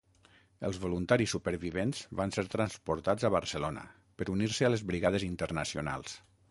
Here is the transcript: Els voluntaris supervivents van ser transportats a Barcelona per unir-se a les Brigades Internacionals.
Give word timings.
Els 0.69 0.79
voluntaris 0.85 1.35
supervivents 1.35 2.01
van 2.21 2.33
ser 2.39 2.45
transportats 2.55 3.29
a 3.29 3.33
Barcelona 3.39 3.85
per 4.23 4.31
unir-se 4.39 4.69
a 4.71 4.77
les 4.77 4.87
Brigades 4.93 5.33
Internacionals. 5.35 6.23